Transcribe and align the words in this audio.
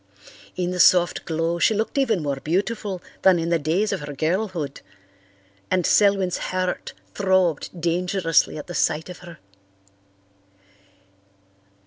In 0.55 0.71
the 0.71 0.79
soft 0.79 1.25
glow 1.25 1.59
she 1.59 1.75
looked 1.75 1.95
even 1.95 2.23
more 2.23 2.37
beautiful 2.37 3.03
than 3.21 3.37
in 3.37 3.49
the 3.49 3.59
days 3.59 3.91
of 3.93 3.99
her 3.99 4.13
girlhood, 4.13 4.81
and 5.69 5.85
Selwyn's 5.85 6.39
heart 6.49 6.93
throbbed 7.13 7.79
dangerously 7.79 8.57
at 8.57 8.75
sight 8.75 9.09
of 9.09 9.19
her. 9.19 9.37